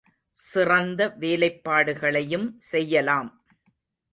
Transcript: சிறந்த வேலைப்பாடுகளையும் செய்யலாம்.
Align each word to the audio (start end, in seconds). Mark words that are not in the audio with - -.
சிறந்த 0.37 1.01
வேலைப்பாடுகளையும் 1.19 2.47
செய்யலாம். 2.71 3.29